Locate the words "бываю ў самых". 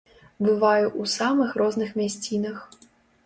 0.45-1.53